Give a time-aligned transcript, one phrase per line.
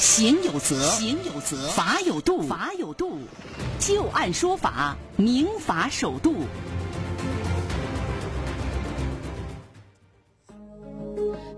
[0.00, 3.20] 行有责，行有责；法有度，法有度。
[3.78, 6.34] 就案说法，明法守度。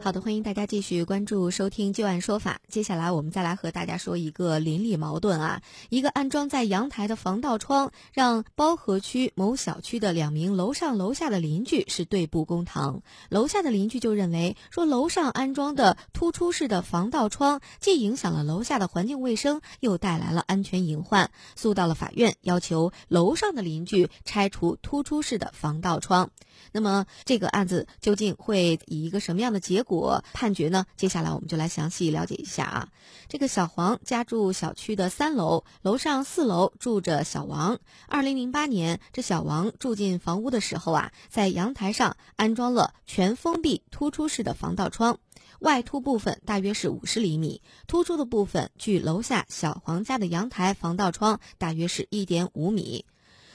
[0.02, 2.60] 好的，欢迎大家继续关注收听《旧案说法》。
[2.72, 13.04] 接下来我们再来和大家说一个邻里矛盾啊，一个安装在阳台的防盗窗，让包河区某小区的两名楼上楼下的邻居是对簿公堂。
[13.28, 26.30] 楼下的邻居就认为说，楼上安装的突出式的防盗窗，既影响了楼下的环境卫生，又带来了安全隐患，诉到了法院，要求楼上的邻居拆除突出式的防盗窗。
[26.72, 30.86] 那么这个案子究竟会以一个什么样的结果果判决呢？
[30.96, 32.88] 接下来我们就来详细了解一下啊。
[33.28, 37.78] 这个小黄家住小区的三楼，楼上四楼住着小王。
[38.08, 45.18] 二零零八年，这小王住进房屋的时候啊，在阳台上安装了全封闭突出式的防盗窗，
[45.60, 53.04] 外凸部分大约是五十厘米，突出的部分距楼下小黄家的阳台防盗窗大约是一点五米。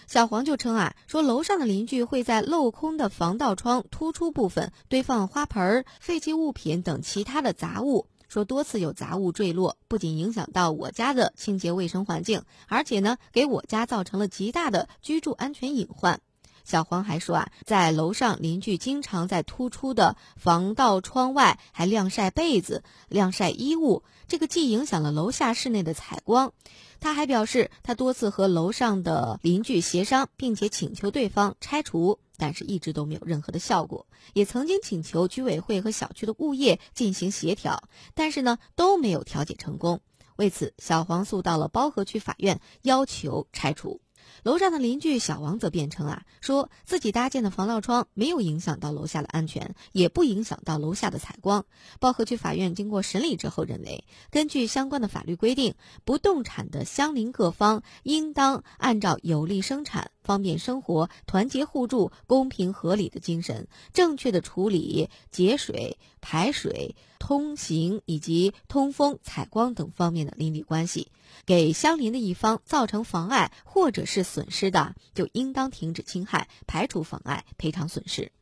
[0.08, 16.22] 小黄就称啊，说楼上的邻居会在镂空的防盗窗突出部分堆放花盆儿、废弃物品等其他的杂物，说多次有杂物坠落，不仅影响到我家的清洁卫生环境，而且呢，给我家造成了极大的居住安全隐患。
[16.68, 26.52] 小黄还说啊，在楼上邻居经常在突出的防盗窗外还晾晒被子、晾晒衣物，这个既影响了楼下室内的采光。
[27.00, 34.06] 他还表示，他多次和楼上的邻居协商，并且请求对方拆除，但是一直都没有任何的效果。
[34.34, 40.02] 也曾经请求居委会和小区的物业进行协调，但是呢都没有调解成功。
[40.36, 44.02] 为此，小黄诉到了包河区法院，要求拆除。
[44.44, 51.66] 楼上的邻居小王则辩称啊，说自己搭建的防盗窗没有影响到楼下的安全，也不影响到楼下的采光。
[52.00, 55.76] 包河区法院经过审理之后认为，根据相关的法律规定，
[56.06, 71.14] 不动产的相邻各方应当按照有利生产、方便生活、团结互助、公平合理的精神，正确的处理节水、排水、通行以及通风、采光等方面的邻里关系。
[71.46, 78.34] 给相邻的一方造成妨碍或者是损失的，就应当停止侵害，排除妨碍，赔偿损失。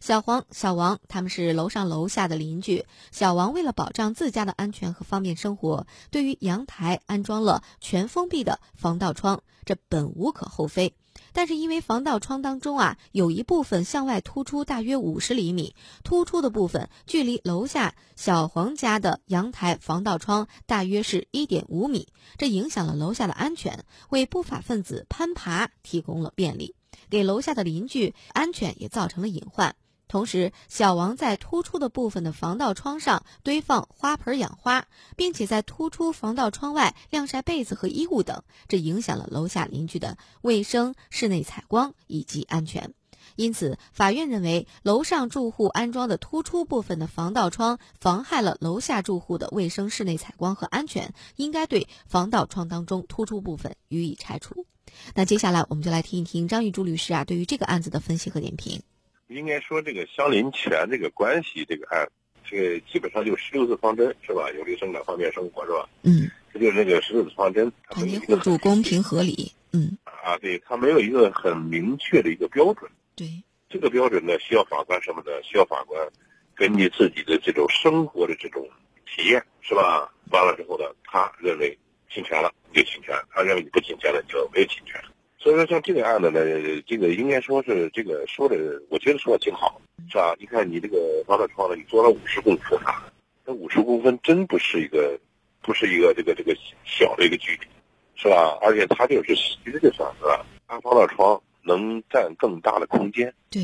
[0.00, 2.86] 小黄、小王他们是楼上楼下的邻居。
[3.10, 10.94] 小王为了保障自家的安全和方便生活，对于阳台安装了全封闭的防盗窗，这本无可厚非。
[11.34, 15.74] 但是因为防盗窗当中啊，有一部分向外突出大约五十厘米，
[16.04, 22.08] 突出的部分距离楼下小黄家的阳台防盗窗大约是一点五米，
[22.38, 26.76] 这影响了楼下的安全，为不法分子攀爬提供了便利，
[27.10, 29.74] 给楼下的邻居安全也造成了隐患。
[30.06, 42.94] 同时，小王在突出的部分的防盗窗上堆放花盆养花，并且在突出防盗窗外晾晒被子和衣物等，这影响了楼下邻居的卫生、室内采光以及安全。
[43.36, 54.66] 因此，法院认为楼上住户安装的突出部分的防盗窗妨害了楼下住户的卫生、室内采光和安全，应该对防盗窗当中突出部分予以拆除。
[55.14, 58.82] 那接下来，我们就来听一听张玉柱律师啊对于这个案子的分析和点评。
[59.28, 62.08] 应该说，这个相邻权这个关系，这个案，
[62.44, 64.50] 这个基本上就十六字方针是吧？
[64.52, 65.88] 有利生产，方便生活是吧？
[66.02, 67.72] 嗯，这就是这个十六字方针。
[67.90, 69.50] 团结互助，公平合理。
[69.72, 69.96] 嗯。
[70.04, 72.90] 啊，对，它没有一个很明确的一个标准。
[73.16, 73.26] 对。
[73.68, 75.32] 这个标准呢，需要法官什么呢？
[75.42, 76.06] 需要法官
[76.54, 78.68] 根据自己的这种生活的这种
[79.04, 80.12] 体验是吧？
[80.30, 81.76] 完了之后呢，他认为
[82.12, 85.00] 侵权了就侵权，他认为你不侵权了就没有侵权。
[85.44, 86.40] 所以说，像这个案子呢，
[86.86, 88.56] 这个应该说是这个说的，
[88.88, 89.78] 我觉得说的挺好，
[90.08, 90.34] 是吧？
[90.40, 93.12] 你看你这个防盗窗呢，你做了五十公分啊，
[93.44, 95.20] 那五十公分真不是一个，
[95.60, 96.56] 不是一个这个这个
[96.86, 97.66] 小的一个距离，
[98.14, 98.56] 是吧？
[98.62, 100.30] 而且它就是其实的选择，
[100.64, 103.60] 安防盗窗能占更大的空间，对，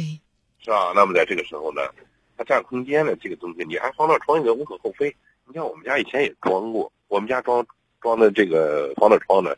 [0.62, 0.92] 是吧？
[0.94, 1.80] 那么在这个时候呢，
[2.36, 5.08] 它占空间呢这个东西，你安防盗窗应该无可厚非。
[5.46, 7.66] 你像我们家以前也装过，我们家装
[8.02, 9.56] 装的这个防盗窗呢。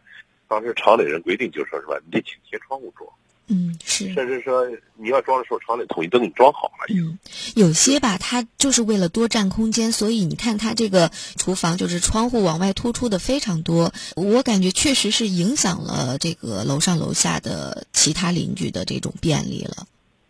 [0.52, 3.08] 当时厂里人规定就说是吧，你得倾斜窗户装，
[3.46, 6.84] 嗯是，甚至说你要装的时候，厂里统一都给你装好了。
[6.94, 7.18] 嗯，
[7.56, 11.08] 有些吧，它就是为了多占空间，所以你看它这个
[11.38, 19.86] 厨房就是窗户往外突出的非常多，我感觉确实是影响了这个楼上楼下的其他邻居的这种便利了。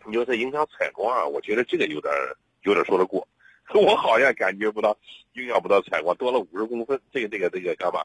[0.07, 1.27] 你说它影响采光啊？
[1.27, 2.13] 我觉得这个有点
[2.63, 3.27] 有点说得过，
[3.75, 4.97] 我好像感觉不到
[5.33, 7.99] 影响不到采光，多了五十公分，这个这个这个干嘛？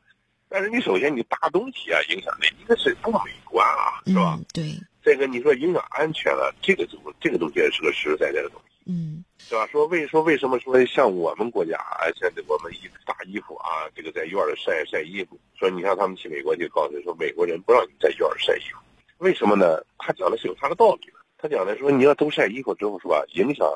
[0.48, 4.38] 但是你首先你大东西啊，影响的一个是不美观啊，是吧？
[4.52, 4.72] 对。
[5.04, 8.66] 再一个你说影响安全了，这个东这个东西也是个实实在在的东西。
[8.90, 9.66] 嗯，是吧？
[9.66, 15.38] 说为说为什么说像我们国家啊，现在我们一大衣服啊，这个在院里晒晒衣服。
[15.58, 18.78] 说你看他们去美国就告诉说美国人不让你在院里晒衣服，
[19.18, 19.82] 为什么呢？
[19.98, 21.12] 他讲的是有他的道理的。
[21.38, 23.66] 他讲的说你要都晒衣服之后是吧，影响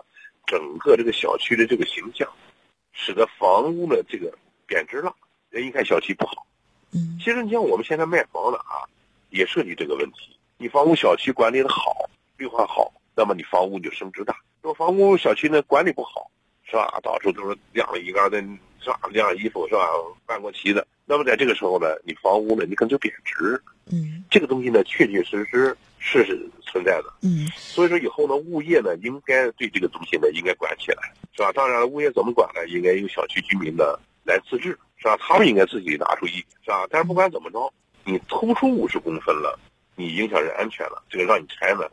[0.46, 2.28] 整个这个小区的这个形象，
[2.92, 4.32] 使得房屋的这个
[4.66, 5.14] 贬值了，
[5.50, 6.46] 人一看小区不好。
[6.93, 8.85] 嗯，其实你像我们现在卖房的啊，
[9.31, 10.37] 也涉及这个问题。
[10.59, 14.37] 你房屋小区管理的好，绿化好，那么你房屋就升值大。
[14.61, 16.31] 如果房屋小区呢管理不好，
[16.65, 17.00] 是吧？
[17.03, 18.41] 到处都是晾了一杆的，
[18.81, 19.00] 是吧？
[19.11, 19.87] 晾衣服是吧？
[20.25, 23.61] 办过期的，那么在这个时候呢，你房屋呢，你可能就贬值。
[23.91, 27.12] 嗯，这个东西呢，确确实实是是存在的。
[27.23, 30.55] 嗯，所以说以后呢，物业呢，应该对这个东西呢，应该
[31.43, 31.53] 啊？
[31.53, 32.67] 当然了，物业怎么管呢？
[32.69, 35.17] 应该由小区居民呢来自治，是吧？
[35.21, 36.87] 他们应该自己拿出意见，是吧？
[36.91, 37.73] 但是不管怎么着，
[38.05, 39.59] 你突出五十公分了，
[39.97, 41.85] 你影响人安全了，这个让你拆呢，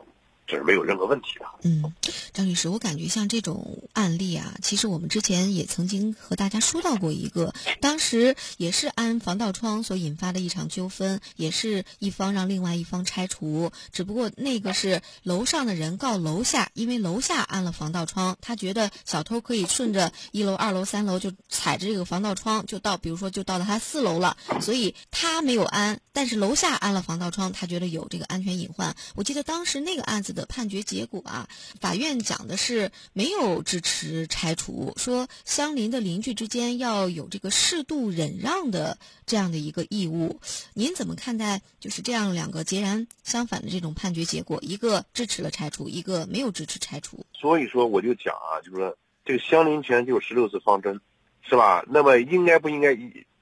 [0.50, 1.46] 这是没有任何问题的。
[1.62, 1.94] 嗯，
[2.32, 28.96] 张律师，我感觉像这种案例啊，其实我们之前也曾经和大家说到过一个，当时也是安防盗窗所引发的一场纠纷，也是一方让另外一方拆除，只不过那个是楼上的人告楼下，因为楼下安了防盗窗，他觉得小偷可以顺着一楼、二楼、三楼就踩着这个防盗窗就到，比如说就到了他四楼了，所以他没有安，但是楼下安了防盗窗，他觉得有这个安全隐患。
[29.14, 31.48] 我记得当时那个案子的判决结果啊，
[31.80, 40.40] 法院讲的是没有支持拆除，说相邻的邻居之间要有这个适度忍让的这样的一个义务。
[40.74, 44.58] 您怎么看待就是这样两个截然相反的这种判决结果？
[44.62, 47.24] 一个支持了拆除，一个没有支持拆除。
[47.32, 51.00] 所以说，我就讲啊，就是说这个相邻权就是十六字方针，
[51.42, 51.84] 是吧？
[51.88, 52.92] 那么应该不应该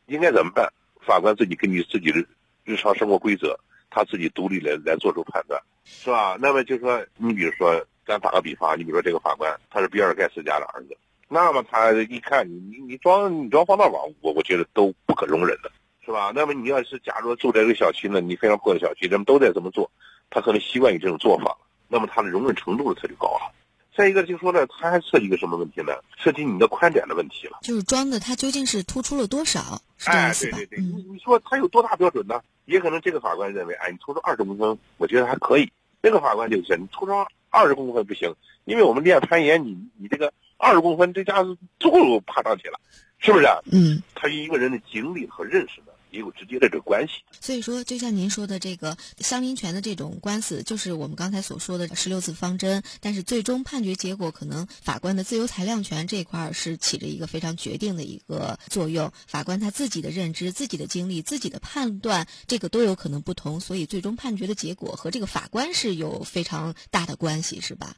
[0.06, 0.70] 应该怎么办？
[1.06, 2.22] 法官自己根据自己的
[2.64, 3.58] 日常生活规则，
[3.90, 6.36] 他自己独立来来做出判断，是吧？
[6.40, 10.96] 那么就说你比如说，咱打个比方，你比如说这个法官他是比尔盖茨家的儿子，
[11.28, 15.70] 那么他一看你你你装你装防盗网，我我觉得都不可容忍的，
[16.04, 16.32] 是吧？
[16.34, 19.90] 那么你要是假如住在这个小区呢，你非常破的小区，人们都在这么做，
[20.30, 21.58] 他可能习惯于这种做法了，
[21.88, 23.52] 那么他的容忍程度他就高了。
[23.96, 25.92] 再一个就是说呢，他还涉及一个什么问题呢？
[26.16, 27.58] 涉及你的宽窄的问题了。
[27.62, 29.82] 就是装的它究竟是突出了多少？
[29.96, 30.56] 是这哎，意思吧？
[30.58, 32.40] 对对对，你嗯你说他有多大标准呢？
[32.68, 35.72] 也可能这个法官认为，哎，你突出二十公分，我觉得还可以。
[36.02, 37.12] 那个法官就行，你突出
[37.48, 38.30] 二十公分不行，
[38.66, 42.78] 因为我们练攀岩，你你这个二十公分，这家伙足够爬上去了，
[43.18, 43.46] 是不是？
[43.72, 44.02] 嗯。
[44.14, 45.87] 他与一个人的经历和认识呢，
[46.18, 47.14] 也有直接的这个关系。
[47.40, 52.82] 所以说，就像您说的这个相邻权的这种官司，就是我们刚才所说的十六字方针。
[53.00, 59.12] 但是最终判决结果，可能法官的自由裁量权这一块儿是起着一个非常决定的一个作用。
[59.26, 67.94] 法官他自己的认知、自己的经历、自己的判断，这个都有可能不同，所以最终判决的结果和这个法官是有非常大的关系，是吧？